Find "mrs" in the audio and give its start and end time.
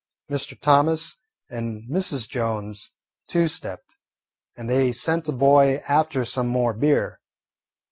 1.87-2.27